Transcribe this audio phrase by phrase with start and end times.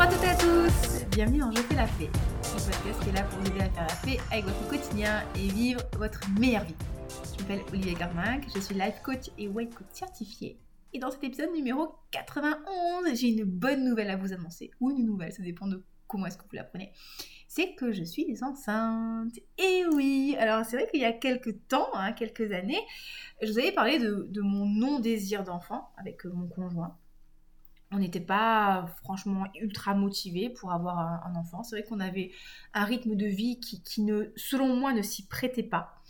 [0.00, 3.08] Bonjour à toutes et à tous Bienvenue dans Je fais la paix, le podcast qui
[3.10, 6.22] est là pour vous aider à faire la paix avec votre quotidien et vivre votre
[6.38, 6.74] meilleure vie.
[7.36, 10.58] Je m'appelle Olivier Garminck, je suis life coach et weight coach certifié.
[10.94, 14.70] Et dans cet épisode numéro 91, j'ai une bonne nouvelle à vous annoncer.
[14.80, 16.92] Ou une nouvelle, ça dépend de comment est-ce que vous la prenez.
[17.46, 19.34] C'est que je suis enceinte.
[19.58, 22.80] Et oui, alors c'est vrai qu'il y a quelques temps, hein, quelques années,
[23.42, 26.96] je vous avais parlé de, de mon non-désir d'enfant avec mon conjoint
[27.92, 31.62] on n'était pas franchement ultra motivé pour avoir un, enfant.
[31.62, 32.30] C'est vrai qu'on avait
[32.72, 36.00] un rythme de vie qui, ne, selon moi, ne s'y prêtait pas.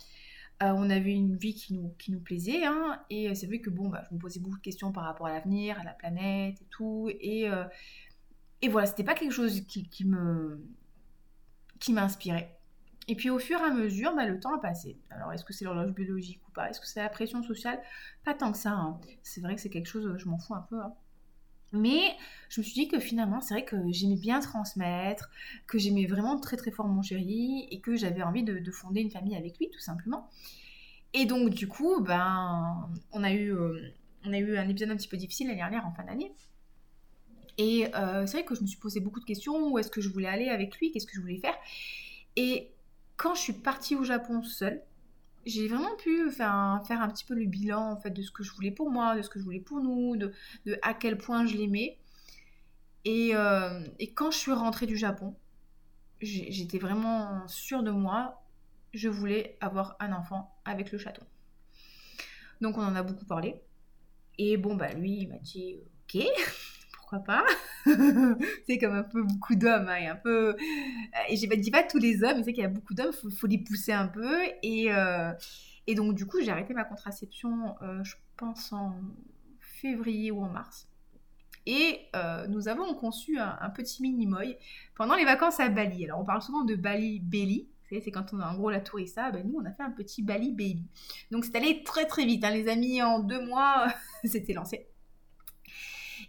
[0.61, 3.71] Euh, on avait une vie qui nous, qui nous plaisait, hein, et c'est vrai que
[3.71, 6.61] bon, bah, je me posais beaucoup de questions par rapport à l'avenir, à la planète
[6.61, 7.63] et tout, et, euh,
[8.61, 10.05] et voilà, c'était pas quelque chose qui, qui
[11.79, 12.61] qui m'inspirait.
[13.07, 14.99] Et puis au fur et à mesure, bah, le temps a passé.
[15.09, 16.69] Alors est-ce que c'est l'horloge biologique ou pas?
[16.69, 17.81] Est-ce que c'est la pression sociale?
[18.23, 18.71] Pas tant que ça.
[18.71, 19.01] Hein.
[19.23, 20.79] C'est vrai que c'est quelque chose, je m'en fous un peu.
[20.79, 20.93] Hein.
[21.73, 22.15] Mais
[22.49, 25.29] je me suis dit que finalement, c'est vrai que j'aimais bien transmettre,
[25.67, 29.11] que j'aimais vraiment très très fort mon chéri et que j'avais envie de, fonder une
[29.11, 30.29] famille avec lui, tout simplement.
[31.13, 33.93] Et donc, du coup, ben, on a eu, euh,
[34.25, 36.33] on a eu un épisode un petit peu difficile l'année dernière, en fin d'année.
[37.57, 39.69] Et euh, c'est vrai que je me suis posé beaucoup de questions.
[39.69, 40.91] Où est-ce que je voulais aller avec lui?
[40.91, 41.55] Qu'est-ce que je voulais faire?
[42.35, 42.71] Et
[43.17, 44.81] quand je suis partie au Japon seule,
[45.45, 48.43] j'ai vraiment pu faire un, faire un petit peu le bilan fait de ce que
[48.43, 50.31] je voulais pour moi, de ce que je voulais pour nous, de,
[50.65, 51.97] de à quel point je l'aimais.
[53.05, 55.35] Et, euh, et, quand je suis rentrée du Japon,
[56.21, 58.43] j'étais vraiment sûre de moi.
[58.93, 61.25] Je voulais avoir un enfant avec le chaton.
[62.59, 63.59] Donc on en a beaucoup parlé.
[64.37, 65.77] Et bon, bah lui, il m'a dit
[66.13, 66.23] ok,
[67.11, 67.45] pourquoi pas
[68.65, 69.89] C'est comme un peu beaucoup d'hommes.
[69.89, 70.55] Hein, un peu...
[71.29, 73.31] Et je dis pas tous les hommes, mais c'est qu'il y a beaucoup d'hommes, il
[73.31, 74.33] faut, les pousser un peu.
[74.63, 75.31] Et, euh,
[75.87, 78.95] et donc, du coup, j'ai arrêté ma contraception, euh, je pense, en
[79.59, 80.87] février ou en mars.
[81.65, 84.57] Et euh, nous avons conçu un, petit mini-moy
[84.95, 86.05] pendant les vacances à Bali.
[86.05, 87.67] Alors, on parle souvent de Bali Belly.
[87.89, 90.23] C'est quand on a en gros la tourista, ben nous on a fait un petit
[90.23, 90.85] Bali Baby.
[91.29, 93.87] Donc c'est allé très très vite, hein, les amis, en deux mois,
[94.23, 94.87] c'était lancé.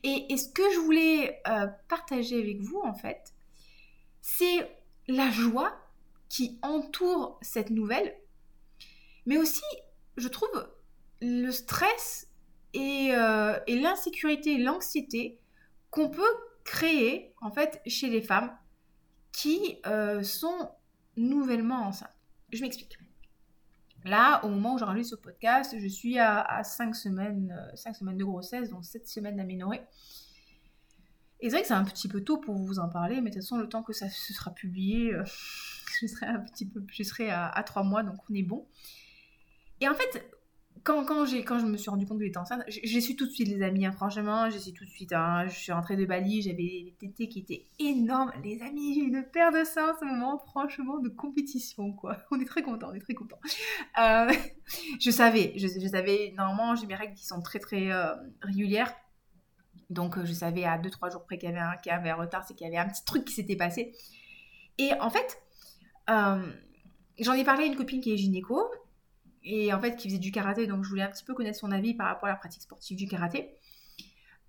[0.05, 3.33] Et, ce que je voulais euh, partager avec vous, en fait,
[4.21, 4.69] c'est
[5.07, 5.73] la joie
[6.29, 8.17] qui entoure cette nouvelle,
[9.27, 9.63] mais aussi,
[10.17, 10.69] je trouve,
[11.21, 12.29] le stress
[12.75, 15.39] et, euh, l'insécurité, l'anxiété
[15.91, 18.57] qu'on peut créer, en fait, chez les femmes
[19.31, 20.71] qui euh, sont
[21.17, 22.11] nouvellement enceintes.
[22.53, 22.99] Je m'explique.
[24.05, 28.25] Là, au moment où j'enregistre ce podcast, je suis à, 5, semaines, euh, semaines de
[28.25, 29.83] grossesse, donc 7 semaines d'aménorrhée.
[31.41, 33.35] Et c'est vrai que c'est un petit peu tôt pour vous en parler, mais de
[33.35, 35.25] toute façon, le temps que ça se sera publié, euh,
[36.01, 38.67] je serai un petit peu, je serai à, à 3 mois, donc on est bon.
[39.81, 40.25] Et en fait,
[40.85, 43.31] quand, quand, quand je me suis rendu compte que j'étais enceinte, j'ai su tout de
[43.31, 43.87] suite, les amis.
[43.87, 45.13] Hein, franchement, j'ai su tout de suite.
[45.13, 48.33] Hein, je suis rentrée de Bali, j'avais des tétés qui étaient énormes.
[48.43, 52.17] Les amis, j'ai une paire de seins en ce moment, franchement, de compétition, quoi.
[52.33, 53.39] On est très contents, on est très contents.
[54.01, 54.33] Euh,
[55.01, 58.93] je savais, je, savais, normalement, j'ai mes règles qui sont très, très euh, régulières.
[59.89, 62.55] Donc, euh, je savais à 2-3 jours près qu'il y y avait un retard, c'est
[62.55, 63.93] qu'il y avait un petit truc qui s'était passé.
[64.79, 65.41] Et en fait,
[66.09, 68.69] j'en ai parlé à une copine qui est gynéco
[69.45, 71.71] et en fait qui faisait du karaté, donc je voulais un petit peu connaître son
[71.73, 73.57] avis par rapport à la pratique sportive du karaté.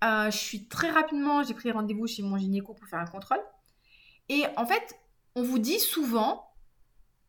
[0.04, 3.40] Euh, je suis très rapidement, j'ai pris rendez-vous chez mon gynéco pour faire un contrôle.
[4.28, 4.98] Et en fait,
[5.34, 6.48] on vous dit souvent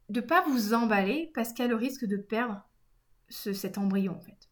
[0.09, 2.61] de pas vous emballer parce qu'il y a le risque de perdre
[3.29, 4.44] cet embryon en fait.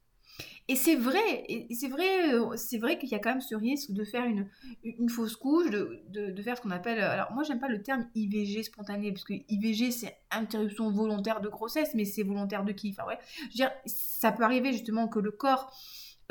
[0.69, 3.91] Et c'est vrai, c'est vrai, euh, c'est vrai qu'il y a quand même ce risque
[3.91, 7.01] de faire une, fausse couche, de, faire ce qu'on appelle.
[7.01, 11.50] Alors moi j'aime pas le terme IVG spontané parce que IVG c'est interruption volontaire de
[11.50, 12.96] grossesse, mais c'est volontaire de qui?
[12.97, 15.75] Enfin ouais, je veux dire, ça peut arriver justement que le corps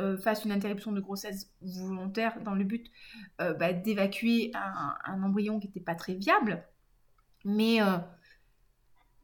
[0.00, 2.90] euh, fasse une interruption de grossesse volontaire dans le but
[3.42, 6.64] euh, bah, d'évacuer un, un, embryon qui n'était pas très viable,
[7.44, 7.80] mais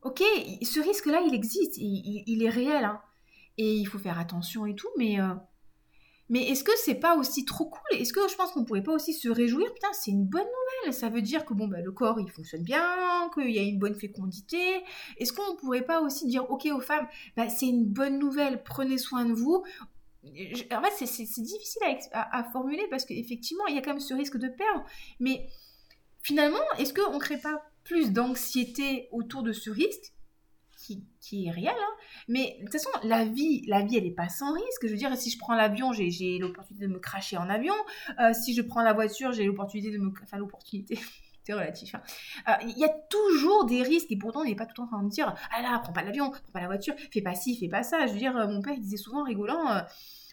[0.02, 0.22] ok,
[0.62, 2.84] ce risque-là il existe, il, il est réel.
[2.84, 3.00] Hein
[3.58, 5.34] et il faut faire attention et tout, mais, euh,
[6.28, 7.98] mais est-ce que c'est pas aussi trop cool?
[7.98, 9.72] Est-ce que je pense qu'on pourrait pas aussi se réjouir?
[9.74, 12.62] Putain, c'est une bonne nouvelle, ça veut dire que bon, bah, le corps il fonctionne
[12.62, 14.84] bien, qu'il y a une bonne fécondité.
[15.18, 18.96] Est-ce qu'on pourrait pas aussi dire, ok aux femmes, bah, c'est une bonne nouvelle, prenez
[18.96, 19.64] soin de vous?
[20.24, 21.82] En fait, c'est difficile
[22.12, 24.84] à, à, formuler parce qu'effectivement, il y a quand même ce risque de perdre.
[25.20, 25.48] Mais
[26.22, 30.12] finalement, est-ce qu'on ne crée pas plus d'anxiété autour de ce risque
[31.20, 31.94] qui, est réel, hein.
[32.28, 34.82] mais de toute façon, la vie, la vie, elle n'est pas sans risque.
[34.82, 37.74] Je veux dire, si je prends l'avion, j'ai l'opportunité de me cracher en avion.
[38.20, 40.10] Euh, si je prends la voiture, j'ai l'opportunité de me...
[40.22, 40.98] Enfin, l'opportunité...
[41.44, 41.94] c'est relatif.
[41.94, 42.02] Hein.
[42.48, 44.82] Euh, il y a toujours des risques et pourtant on n'est pas tout le temps
[44.84, 47.34] en train de dire ah là prends pas l'avion, prends pas la voiture, fais pas
[47.34, 48.06] ci, fais pas ça.
[48.06, 49.82] Je veux dire, euh, mon père disait souvent rigolant,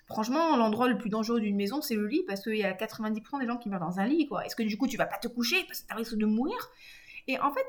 [0.07, 3.39] franchement, l'endroit le plus dangereux d'une maison, c'est le lit, parce qu'il y a 90%
[3.39, 4.45] des gens qui meurent dans un lit, quoi.
[4.45, 6.57] Est-ce que du coup, tu vas pas te coucher parce que tu risques de mourir?
[7.27, 7.65] Et en fait,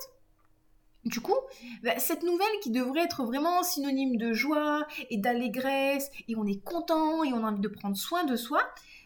[1.06, 1.36] du coup,
[1.84, 6.62] bah, cette nouvelle qui devrait être vraiment synonyme de joie et d'allégresse, et on est
[6.64, 8.60] content et on a envie de prendre soin de soi,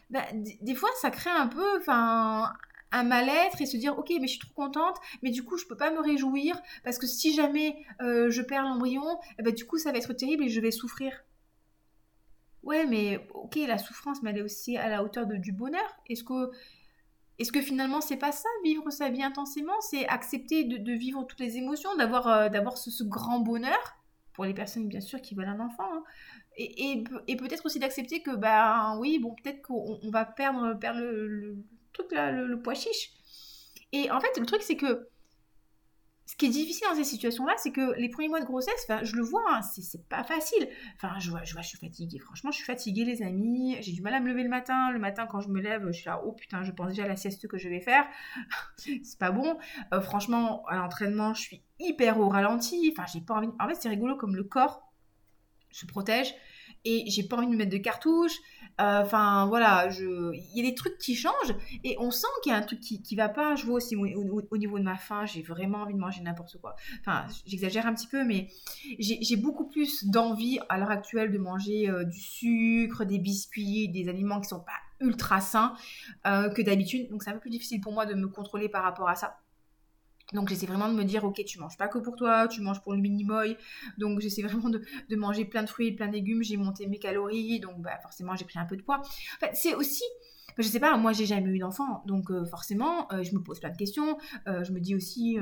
[0.09, 4.33] bah, des fois ça crée un peu, un mal-être et se dire ok mais je
[4.33, 7.77] suis trop contente mais du coup je peux pas me réjouir parce que si jamais
[8.01, 10.71] euh, je perds l'embryon eh ben, du coup ça va être terrible et je vais
[10.71, 11.13] souffrir.
[12.63, 15.87] Ouais mais ok la souffrance mais elle est aussi à la hauteur de, du bonheur.
[16.09, 16.51] Est-ce que
[17.39, 19.79] est-ce que finalement c'est pas ça vivre sa vie intensément?
[19.81, 23.97] C'est accepter de, vivre toutes les émotions d'avoir euh, ce, grand bonheur?
[24.33, 26.03] Pour les personnes bien sûr qui veulent un enfant hein.
[26.55, 31.57] et, et, peut-être aussi d'accepter que bah oui bon peut-être qu'on va perdre perdre le
[31.93, 33.11] truc là, le, pois chiche.
[33.91, 35.09] Et en fait, le truc, c'est que
[36.31, 39.17] ce qui est difficile dans ces situations-là, c'est que les premiers mois de grossesse, je
[39.17, 40.69] le vois, hein, c'est pas facile.
[40.95, 42.19] Enfin, je vois, je suis fatiguée.
[42.19, 43.75] Franchement, je suis fatiguée, les amis.
[43.81, 44.91] J'ai du mal à me lever le matin.
[44.91, 47.09] Le matin, quand je me lève, je suis là, oh putain, je pense déjà à
[47.09, 48.05] la sieste que je vais faire.
[48.77, 49.57] c'est pas bon.
[49.93, 52.93] Euh, franchement, à l'entraînement, je suis hyper au ralenti.
[52.93, 53.49] Enfin, j'ai pas envie.
[53.59, 54.89] En fait, c'est rigolo comme le corps
[55.69, 56.33] se protège
[56.85, 58.37] et j'ai pas envie de me mettre de cartouches.
[58.81, 62.57] Enfin, voilà, il y a des trucs qui changent et on sent qu'il y a
[62.57, 63.55] un truc qui, qui va pas.
[63.55, 64.05] Je vois aussi au,
[64.57, 66.75] niveau de ma faim, j'ai vraiment envie de manger n'importe quoi.
[66.99, 68.47] Enfin, j'exagère un petit peu, mais
[68.99, 74.09] j'ai beaucoup plus d'envie à l'heure actuelle de manger euh, du sucre, des biscuits, des
[74.09, 75.73] aliments qui sont pas ultra sains
[76.27, 77.09] euh, que d'habitude.
[77.09, 79.37] Donc, c'est un peu plus difficile pour moi de me contrôler par rapport à ça.
[80.33, 82.81] Donc j'essaie vraiment de me dire, ok, tu manges pas que pour toi, tu manges
[82.81, 83.57] pour le minimoy.
[83.97, 86.43] Donc j'essaie vraiment de, manger plein de fruits plein de légumes.
[86.43, 89.01] J'ai monté mes calories, donc bah, forcément j'ai pris un peu de poids.
[89.53, 90.03] c'est aussi,
[90.57, 93.59] je sais pas, moi j'ai jamais eu d'enfant, donc euh, forcément euh, je me pose
[93.59, 94.17] plein de questions.
[94.47, 95.37] Euh, je me dis aussi,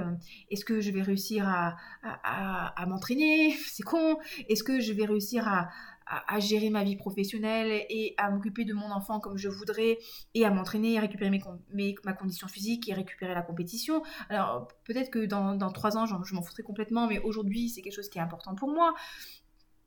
[0.49, 3.55] est-ce que je vais réussir à m'entraîner?
[3.67, 4.17] C'est con.
[4.47, 5.69] Est-ce que je vais réussir à,
[6.09, 9.99] à, gérer ma vie professionnelle et à m'occuper de mon enfant comme je voudrais
[10.33, 14.01] et à m'entraîner, à récupérer mes, ma condition physique et récupérer la compétition.
[14.29, 17.95] Alors peut-être que dans, dans trois ans, je m'en foutrais complètement, mais aujourd'hui, c'est quelque
[17.95, 18.95] chose qui est important pour moi.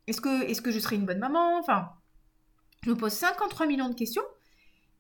[0.07, 1.59] Est-ce que, est que je serai une bonne maman?
[1.59, 1.91] Enfin,
[2.85, 4.25] je me pose 53 millions de questions.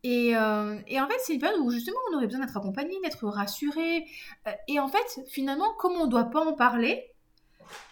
[0.04, 2.94] Et, euh, et, en fait, c'est une période où justement on aurait besoin d'être accompagné,
[3.04, 4.04] d'être rassuré.
[4.48, 7.12] Euh, et en fait, finalement, comme on ne doit pas en parler,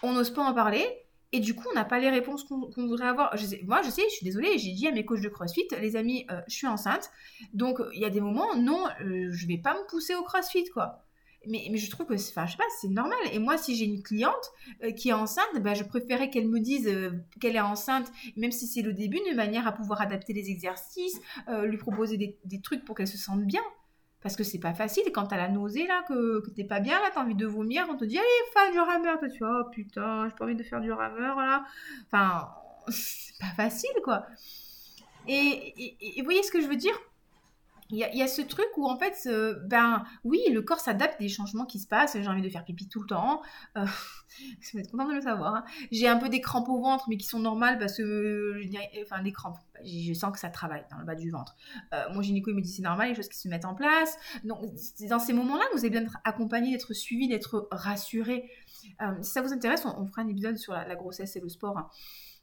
[0.03, 1.00] on n'ose pas en parler,
[1.32, 3.35] et du coup, on n'a pas les réponses qu'on voudrait avoir.
[3.65, 6.27] moi, je sais, je suis désolée, j'ai dit à mes coachs de CrossFit, les amis,
[6.31, 7.11] euh, je suis enceinte.
[7.53, 10.69] Donc, il y a des moments, non, euh, je vais pas me pousser au CrossFit,
[10.71, 11.05] quoi.
[11.47, 13.19] Mais, je trouve que, enfin, je sais pas, c'est normal.
[13.32, 16.59] Et moi, si j'ai une cliente euh, qui est enceinte, bah, je préférais qu'elle me
[16.59, 16.91] dise
[17.41, 21.21] qu'elle est enceinte, même si c'est le début, de manière à pouvoir adapter les exercices,
[21.65, 23.62] lui proposer des trucs pour qu'elle se sente bien.
[24.22, 27.11] Parce que c'est pas facile quand t'as la nausée là, que, t'es pas bien là,
[27.12, 29.19] t'as envie de vomir, on te dit allez, fais du rameur.
[29.19, 31.64] Toi tu oh putain, j'ai pas envie de faire du rameur là.
[32.06, 32.50] Enfin,
[32.88, 34.26] c'est pas facile quoi.
[35.28, 36.94] Et, et, vous voyez ce que je veux dire?
[37.90, 39.28] Il y, a, ce truc où en fait,
[39.66, 42.16] ben oui, le corps s'adapte des changements qui se passent.
[42.20, 43.42] J'ai envie de faire pipi tout le temps.
[43.76, 43.84] Euh,
[44.72, 45.54] vous êtes content de le savoir.
[45.56, 45.64] Hein.
[45.90, 48.60] J'ai un peu des crampes au ventre, mais qui sont normales parce que,
[49.02, 49.58] enfin, des crampes.
[49.84, 51.56] Je sens que ça travaille dans le bas du ventre.
[51.94, 54.16] Euh, mon gynéco il me dit c'est normal, les choses qui se mettent en place.
[54.44, 54.60] Donc,
[55.08, 58.50] dans ces moments-là vous avez besoin d'être accompagné, d'être suivi, d'être rassuré.
[59.00, 61.78] Euh, si ça vous intéresse, on, fera un épisode sur la, grossesse et le sport.
[61.78, 61.88] Hein.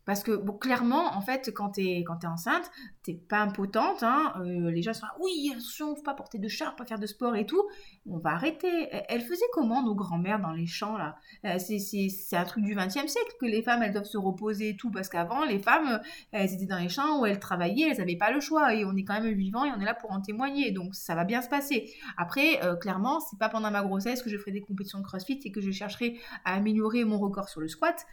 [0.08, 2.72] Parce que, bon, clairement, en fait, quand t'es, quand es enceinte,
[3.04, 4.04] t'es pas impotente.
[4.04, 6.98] Hein, euh, les gens sont là, oui, attention, faut pas porter de char, pas faire
[6.98, 7.62] de sport et tout.
[8.10, 8.88] On va arrêter.
[9.10, 11.18] Elles faisaient comment, nos grands-mères, dans les champs, là?
[11.44, 14.78] Euh, c'est, un truc du XXe siècle que les femmes, elles doivent se reposer et
[14.78, 14.92] tout.
[14.92, 16.00] Parce qu'avant, les femmes,
[16.32, 18.74] elles étaient dans les champs où elles travaillaient, elles n'avaient pas le choix.
[18.74, 20.72] Et on est quand même vivant et on est là pour en témoigner.
[20.72, 21.92] Donc, ça va bien se passer.
[22.16, 25.42] Après, euh, clairement, c'est pas pendant ma grossesse que je ferai des compétitions de crossfit
[25.44, 28.06] et que je chercherai à améliorer mon record sur le squat.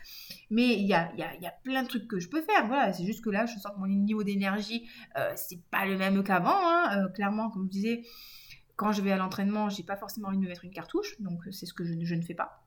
[0.51, 2.67] Mais il y a, y, a, y a plein trucs que je peux faire.
[2.67, 5.97] Voilà, c'est juste que là, je sens que mon niveau d'énergie, euh, c'est pas le
[5.97, 6.57] même qu'avant.
[6.57, 6.99] Hein.
[6.99, 8.03] Euh, clairement, comme je disais,
[8.77, 11.41] quand je vais à l'entraînement, j'ai pas forcément envie de me mettre une cartouche, donc
[11.51, 12.64] c'est ce que je ne fais pas.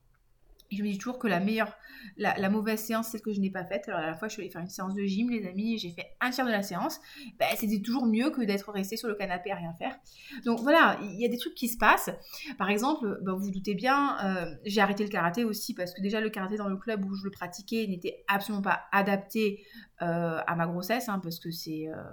[0.72, 1.74] Je me dis toujours que la meilleure,
[2.18, 3.88] la, mauvaise séance, c'est ce que je n'ai pas faite.
[3.88, 5.92] Alors à la fois, je suis allée faire une séance de gym, les amis, j'ai
[5.92, 7.00] fait un tiers de la séance.
[7.40, 9.98] Ben, c'était toujours mieux que d'être resté sur le canapé à rien faire.
[10.46, 12.10] Donc voilà, il y a des trucs qui se passent.
[12.58, 16.02] Par exemple, ben, vous vous doutez bien, euh, j'ai arrêté le karaté aussi parce que
[16.02, 19.64] déjà le karaté dans le club où je le pratiquais n'était absolument pas adapté
[20.02, 21.88] euh, à ma grossesse, hein, parce que c'est...
[21.88, 22.04] Euh,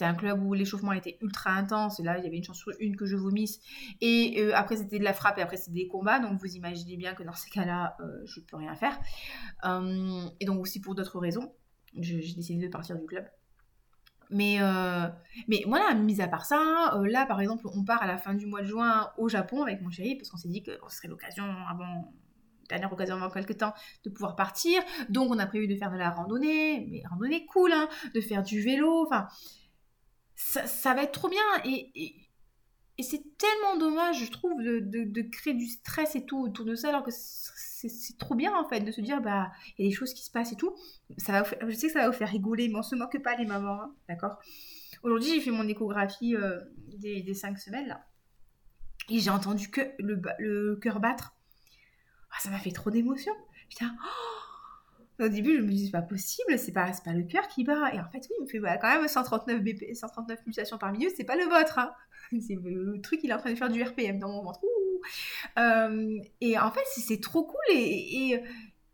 [0.00, 2.00] c'était un club où l'échauffement était ultra intense.
[2.00, 3.60] Et là, il y avait une chance sur une que je vomisse.
[4.00, 6.18] Et euh, après, c'était de la frappe et après, c'était des combats.
[6.20, 8.98] Donc, vous imaginez bien que dans ces cas-là, euh, je ne peux rien faire.
[9.66, 11.52] Euh, et donc, aussi pour d'autres raisons,
[11.98, 13.26] j'ai décidé de partir du club.
[14.30, 14.58] Mais,
[15.48, 18.46] mais voilà, mis à part ça, là, par exemple, on part à la fin du
[18.46, 21.08] mois de juin au Japon avec mon chéri parce qu'on s'est dit que ce serait
[21.08, 22.12] l'occasion avant
[22.68, 24.80] dernière occasion avant quelques temps de pouvoir partir.
[25.08, 28.44] Donc on a prévu de faire de la randonnée, mais randonnée cool, hein, de faire
[28.44, 29.26] du vélo, enfin
[30.40, 32.14] ça, va être trop bien et,
[33.02, 37.02] c'est tellement dommage, je trouve, de, créer du stress et tout autour de ça, alors
[37.02, 40.12] que c'est trop bien en fait de se dire bah il y a des choses
[40.12, 40.74] qui se passent et tout.
[41.16, 43.36] Ça va je sais que ça va vous faire rigoler, mais on se moque pas
[43.36, 44.38] les mamans, hein, d'accord?
[45.02, 46.60] Aujourd'hui j'ai fait mon échographie euh,
[46.98, 48.04] des, des cinq semaines là
[49.08, 51.34] et j'ai entendu que le, le cœur battre.
[52.32, 53.32] Ah, ça m'a fait trop d'émotion.
[53.70, 54.49] J'étais oh
[55.20, 57.92] Au début, je me disais, c'est pas possible, c'est pas, pas le cœur qui bat.
[57.92, 61.10] Et en fait, oui, il me fait quand même 139, BP, 139 pulsations par minute,
[61.16, 61.78] c'est pas le vôtre.
[61.78, 61.92] Hein.
[62.46, 64.60] C'est le truc, il est en train de faire du RPM dans mon ventre.
[65.58, 67.58] Euh, et en fait, c'est trop cool.
[67.72, 68.44] Et, et,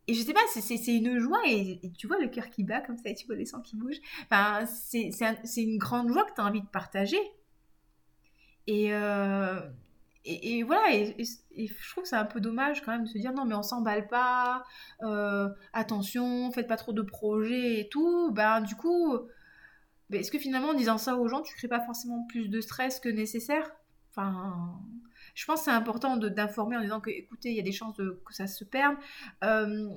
[0.08, 1.40] et je sais pas, c'est une joie.
[1.46, 3.76] Et, tu vois le cœur qui bat comme ça, et tu vois les sangs qui
[3.76, 4.00] bougent.
[4.30, 7.20] Enfin, c'est une grande joie que tu as envie de partager.
[8.66, 8.94] Et.
[8.94, 9.60] Euh,
[10.26, 13.32] et, voilà, et, je trouve que c'est un peu dommage quand même de se dire
[13.32, 14.64] non, mais on s'emballe pas,
[15.02, 18.32] euh, attention, faites pas trop de projets et tout.
[18.32, 19.16] Ben, du coup,
[20.10, 22.60] ben, est-ce que finalement, en disant ça aux gens, tu crées pas forcément plus de
[22.60, 23.70] stress que nécessaire?
[24.10, 24.80] Enfin,
[25.34, 27.96] je pense que c'est important d'informer en disant que, écoutez, il y a des chances
[27.96, 28.96] que ça se perde.
[29.44, 29.88] Euh,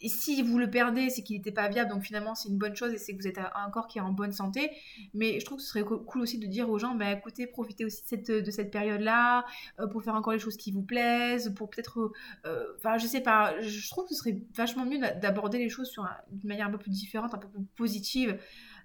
[0.00, 2.74] et si vous le perdez, c'est qu'il n'était pas viable, donc finalement c'est une bonne
[2.74, 4.70] chose et c'est que vous êtes un corps qui est en bonne santé.
[5.14, 7.84] Mais je trouve que ce serait cool aussi de dire aux gens, bah, écoutez, profitez
[7.84, 9.44] aussi de cette, de cette période-là
[9.78, 12.12] euh, pour faire encore les choses qui vous plaisent, pour peut-être,
[12.46, 15.94] euh, enfin je sais pas, je trouve que ce serait vachement mieux d'aborder les choses
[16.30, 18.38] d'une manière un peu plus différente, un peu plus positive.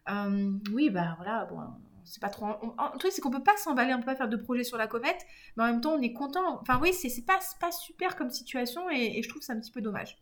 [0.09, 1.59] Euh, oui, bah voilà, bon,
[2.03, 2.45] c'est pas trop.
[2.45, 4.87] En truc, c'est qu'on peut pas s'emballer, on peut pas faire de projet sur la
[4.87, 5.25] comète,
[5.57, 6.59] mais en même temps, on est content.
[6.61, 9.71] Enfin, oui, c'est pas, pas super comme situation et, et je trouve ça un petit
[9.71, 10.17] peu dommage.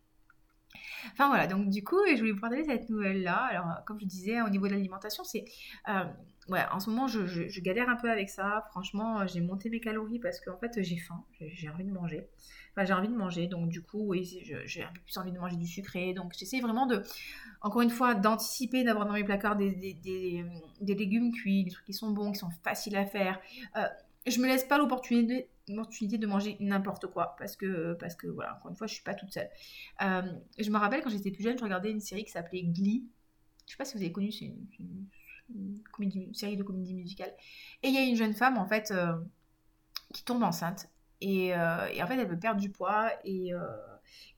[1.11, 3.47] Enfin voilà, donc du coup, je voulais vous partager cette nouvelle-là.
[3.51, 5.45] Alors, comme je disais, au niveau de l'alimentation, c'est.
[5.89, 6.03] Euh,
[6.49, 8.65] ouais, en ce moment, je, galère un peu avec ça.
[8.71, 12.27] Franchement, j'ai monté mes calories parce qu'en fait, j'ai faim, j'ai envie de manger.
[12.75, 14.23] Enfin, j'ai envie de manger, donc du coup, oui,
[14.65, 16.13] j'ai un peu plus envie de manger du sucré.
[16.13, 17.03] Donc, j'essaie vraiment de,
[17.61, 21.93] encore une fois, d'anticiper, d'avoir dans mes placards des, des, légumes cuits, des trucs qui
[21.93, 23.39] sont bons, qui sont faciles à faire.
[23.77, 23.83] Euh,
[24.25, 28.55] je me laisse pas l'opportunité l'opportunité de manger n'importe quoi parce que parce que voilà
[28.55, 29.49] encore une fois je suis pas toute seule.
[30.01, 30.21] Euh,
[30.59, 33.07] je me rappelle quand j'étais plus jeune je regardais une série qui s'appelait Glee.
[33.65, 37.33] Je sais pas si vous avez connu c'est une, série de comédie musicale
[37.81, 39.15] et il y a une jeune femme en fait euh,
[40.13, 40.89] qui tombe enceinte
[41.21, 43.51] et, euh, et, en fait elle veut perdre du poids et,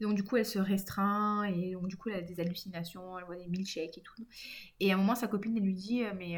[0.01, 3.25] donc du coup elle se restreint et donc du coup elle a des hallucinations elle
[3.25, 4.27] voit des milkshakes et tout.
[4.79, 6.37] Et à un moment sa copine elle lui dit mais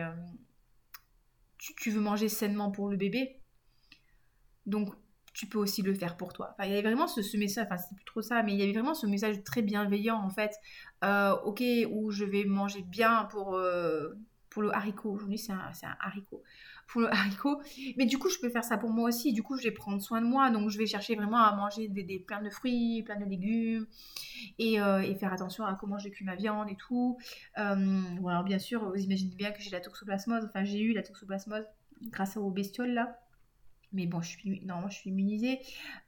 [1.58, 3.37] tu veux manger sainement pour le bébé?
[4.68, 4.94] Donc,
[5.34, 6.56] tu peux aussi le faire pour toi.
[6.64, 8.74] Il y avait vraiment ce, message, enfin, c'est plus trop ça, mais il y avait
[8.74, 10.56] vraiment ce message très bienveillant, en fait.
[11.04, 14.16] Euh, ok, où je vais manger bien pour, euh,
[14.58, 15.12] le haricot.
[15.12, 16.42] Aujourd'hui, c'est un, haricot.
[16.88, 17.62] Pour le haricot.
[17.98, 19.32] Mais du coup, je peux faire ça pour moi aussi.
[19.32, 20.50] Du coup, je vais prendre soin de moi.
[20.50, 23.86] Donc, je vais chercher vraiment à manger des, plein de fruits, plein de légumes.
[24.58, 27.20] Et, euh, et, faire attention à comment j'ai cuit ma viande et tout.
[27.54, 30.46] alors, bien sûr, vous imaginez bien que j'ai la toxoplasmose.
[30.46, 31.66] Enfin, j'ai eu la toxoplasmose
[32.10, 33.20] grâce aux bestioles, là.
[33.94, 35.60] Mais bon, je suis, non, je suis immunisée.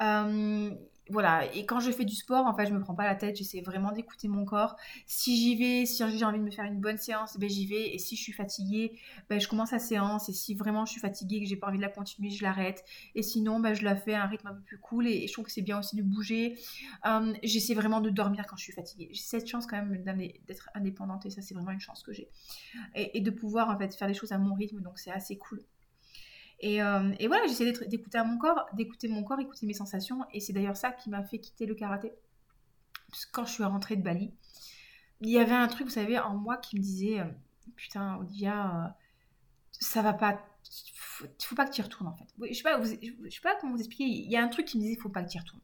[0.01, 0.71] Euh,
[1.09, 3.35] voilà, et quand je fais du sport, en fait, je me prends pas la tête,
[3.35, 4.75] j'essaie vraiment d'écouter mon corps.
[5.07, 7.95] Si j'y vais, si j'ai envie de me faire une bonne séance, ben j'y vais.
[7.95, 10.29] Et si je suis fatiguée, ben je commence la séance.
[10.29, 12.43] Et si vraiment je suis fatiguée et que j'ai pas envie de la continuer, je
[12.43, 12.83] l'arrête.
[13.15, 15.07] Et sinon, ben je la fais à un rythme un peu plus cool.
[15.07, 16.59] Et, je trouve que c'est bien aussi de bouger.
[17.07, 19.09] Euh, j'essaie vraiment de dormir quand je suis fatiguée.
[19.11, 20.03] J'ai cette chance quand même
[20.47, 22.29] d'être indépendante et ça, c'est vraiment une chance que j'ai.
[22.93, 25.37] Et, et de pouvoir en fait faire les choses à mon rythme, donc c'est assez
[25.37, 25.63] cool.
[26.63, 30.25] Euh, et, voilà, j'essaie d'écouter mon corps, d'écouter mon corps, écouter mes sensations.
[30.33, 32.11] Et c'est d'ailleurs ça qui m'a fait quitter le karaté.
[33.09, 34.33] Parce que quand je suis rentrée de Bali,
[35.21, 37.25] il y avait un truc, vous savez, en moi qui me disait euh,
[37.75, 38.89] Putain, Olivia, euh,
[39.71, 40.45] ça va pas.
[40.93, 42.25] Faut, faut pas que tu y retournes en fait.
[42.47, 44.03] Je sais pas, je sais pas comment vous expliquer.
[44.03, 45.61] Il y a un truc qui me disait faut pas que tu y retournes.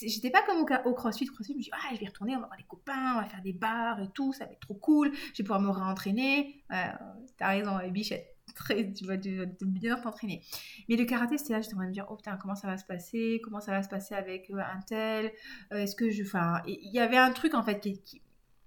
[0.00, 1.26] J'étais pas comme au, au, CrossFit.
[1.26, 3.42] Je me dis ah je vais retourner, on va voir les copains, on va faire
[3.42, 5.12] des bars et tout, ça va être trop cool.
[5.14, 6.64] Je vais pouvoir me réentraîner.
[6.68, 10.42] T'as raison, bichette très, tu vas, bien t'entraîner.
[10.88, 12.66] Mais le karaté, c'était là, j'étais en train de me dire, oh putain, comment ça
[12.68, 13.40] va se passer?
[13.42, 15.32] Comment ça va se passer avec euh, un tel?
[15.72, 16.22] Euh, Est-ce que je.
[16.22, 18.22] Enfin, il y avait un truc en fait qui,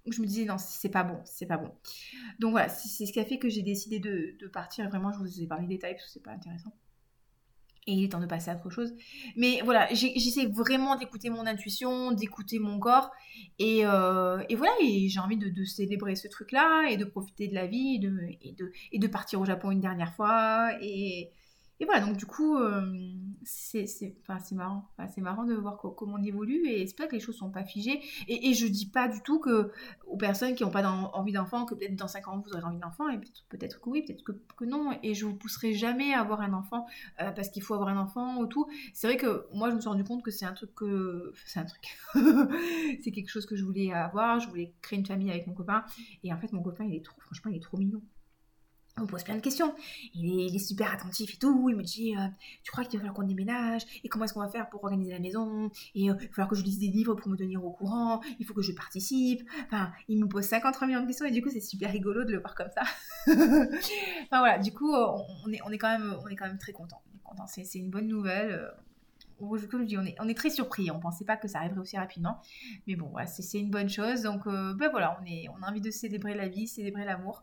[0.06, 1.72] je me disais, non, c'est pas bon, c'est pas bon.
[2.38, 4.88] Donc voilà, c'est ce qui a fait que j'ai décidé de, de, partir.
[4.88, 6.72] Vraiment, je vous ai parlé des détails parce que c'est pas intéressant
[7.90, 8.94] et il est temps de passer à autre chose.
[9.36, 13.10] Mais voilà, j'essaie vraiment d'écouter mon intuition, d'écouter mon corps,
[13.58, 18.00] et, euh, voilà, j'ai envie de, célébrer ce truc-là, et de profiter de la vie,
[18.92, 21.30] et de, partir au Japon une dernière fois, et,
[21.80, 22.92] et voilà, donc du coup, euh,
[23.44, 23.86] c'est
[24.52, 24.88] marrant.
[25.14, 27.64] c'est marrant de voir comment on évolue et c'est pas que les choses sont pas
[27.64, 28.00] figées.
[28.28, 29.70] Et, et je dis pas du tout que
[30.06, 32.78] aux personnes qui n'ont pas envie d'enfant, que peut-être dans 5 ans vous aurez envie
[32.78, 33.18] d'enfant, et
[33.48, 34.98] peut-être que oui, peut-être que, non.
[35.02, 36.86] Et je vous pousserai jamais à avoir un enfant
[37.20, 38.66] euh, parce qu'il faut avoir un enfant ou tout.
[38.92, 41.32] C'est vrai que moi je me suis rendu compte que c'est un truc que.
[41.46, 41.98] C'est un truc.
[43.02, 44.40] c'est quelque chose que je voulais avoir.
[44.40, 45.84] Je voulais créer une famille avec mon copain.
[46.22, 47.20] Et en fait, mon copain, il est trop.
[47.20, 48.02] Franchement, il est trop mignon
[49.00, 49.74] on pose plein de questions.
[50.14, 51.68] Il est, super attentif et tout.
[51.68, 52.26] Il me dit euh,
[52.62, 55.12] Tu crois qu'il va falloir qu'on déménage Et comment est-ce qu'on va faire pour organiser
[55.12, 57.70] la maison euh, il va falloir que je lise des livres pour me tenir au
[57.70, 58.20] courant.
[58.38, 59.42] Il faut que je participe.
[59.66, 62.32] Enfin, il me pose 53 millions de questions et du coup, c'est super rigolo de
[62.32, 62.82] le voir comme ça.
[63.26, 67.02] enfin voilà, du coup, on est, quand, même, très content.
[67.46, 68.70] C'est une bonne nouvelle.
[69.70, 70.90] Comme je dis, on est, très surpris.
[70.90, 72.40] On ne pensait pas que ça arriverait aussi rapidement.
[72.86, 74.22] Mais bon, c'est une bonne chose.
[74.22, 77.42] Donc, euh, ben voilà, on a envie de célébrer la vie, célébrer l'amour.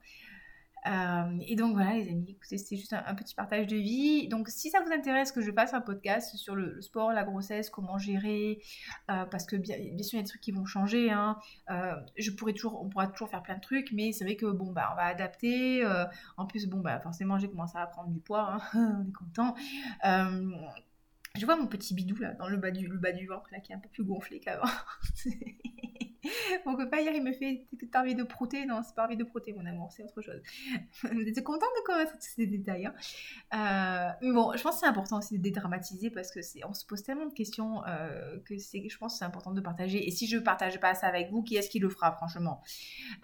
[0.88, 4.28] Euh, et donc voilà les amis, c'était juste un, petit partage de vie.
[4.30, 7.70] Donc si ça vous intéresse que je fasse un podcast sur le, sport, la grossesse,
[7.70, 8.62] comment gérer,
[9.12, 11.12] euh, parce que bien, bien, sûr il y a des trucs qui vont changer.
[11.12, 11.38] Hein.
[11.70, 14.46] Euh, je pourrais toujours, on pourra toujours faire plein de trucs, mais c'est vrai que
[14.46, 15.84] bon bah on va adapter.
[16.38, 18.60] en plus bon bah forcément j'ai commencé à prendre du poids, hein.
[18.76, 19.56] on est content.
[21.36, 23.60] je vois mon petit bidou là dans le bas du, le bas du ventre là
[23.60, 24.70] qui est un peu plus gonflé qu'avant.
[26.66, 28.66] mon copain hier il me fait T'as envie de prouter?
[28.66, 30.42] Non, c'est pas envie de prouter, mon amour, c'est autre chose.
[31.04, 32.88] Vous êtes contente de connaître tous ces détails.
[32.88, 32.94] Hein.
[33.54, 36.86] Euh, mais bon, je pense que c'est important aussi de dédramatiser parce que on se
[36.86, 40.08] pose tellement de questions euh, que je pense que c'est important de partager.
[40.08, 42.62] Et si je partage pas ça avec vous, qui est-ce qui le fera, franchement?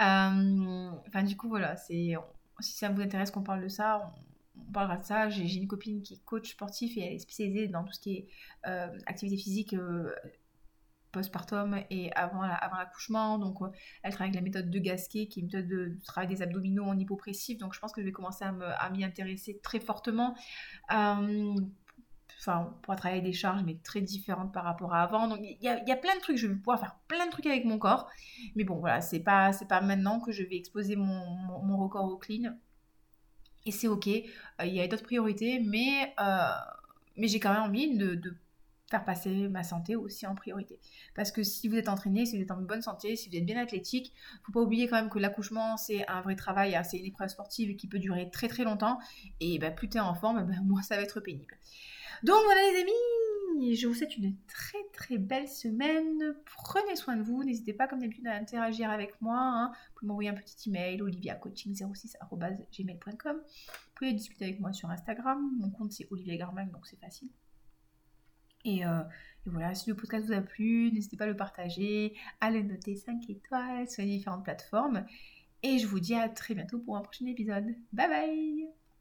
[0.02, 2.16] Euh, Enfin, du coup, voilà, si
[2.60, 4.14] ça vous intéresse qu'on parle de ça,
[4.58, 5.30] on parlera de ça.
[5.30, 8.16] J'ai, une copine qui est coach sportif et elle est spécialisée dans tout ce qui
[8.16, 8.28] est
[9.06, 9.76] activité physique
[11.14, 13.38] postpartum et avant, l'accouchement.
[13.38, 13.70] Donc, euh,
[14.02, 16.84] elle travaille avec la méthode de Gasquet, qui est une méthode de, travail des abdominaux
[16.84, 17.58] en hypopressif.
[17.58, 20.36] Donc, je pense que je vais commencer à m'y intéresser très fortement.
[20.92, 21.56] Euh,
[22.40, 25.30] enfin, on pourra travailler des charges, mais très différentes par rapport à avant.
[25.30, 26.38] Donc, il y, a, plein de trucs.
[26.38, 28.10] Je vais pouvoir faire plein de trucs avec mon corps.
[28.56, 32.58] Mais bon, voilà, c'est pas, pas maintenant que je vais exposer mon, record au clean.
[33.66, 34.08] Et c'est ok.
[34.08, 36.14] Euh, il y a d'autres priorités, mais,
[37.16, 38.36] mais j'ai quand même envie de
[38.94, 40.80] faire passer ma santé aussi en priorité.
[41.16, 43.46] Parce que si vous êtes entraîné, si vous êtes en bonne santé, si vous êtes
[43.46, 47.00] bien athlétique, faut pas oublier quand même que l'accouchement c'est un vrai travail, hein, c'est
[47.00, 49.00] une épreuve sportive qui peut durer très très longtemps.
[49.40, 51.58] Et bah, plus tu es en forme, bah, moins ça va être pénible.
[52.22, 52.92] Donc voilà les amis,
[53.76, 56.36] je vous souhaite une très très belle semaine.
[56.46, 57.44] Prenez soin de vous.
[57.44, 59.40] N'hésitez pas comme d'habitude à interagir avec moi.
[59.40, 59.72] Hein.
[59.72, 63.38] Vous pouvez m'envoyer un petit email oliviacoaching06.gmail.com.
[63.38, 65.52] Vous pouvez discuter avec moi sur Instagram.
[65.58, 67.32] Mon compte c'est Olivia Garmac, donc c'est facile.
[68.66, 69.04] Euh,
[69.46, 72.62] et, voilà, si le podcast vous a plu, n'hésitez pas à le partager, à le
[72.62, 75.06] noter 5 étoiles sur les différentes plateformes.
[75.64, 77.76] Et je vous dis à très bientôt pour un prochain épisode.
[77.94, 78.83] Bye bye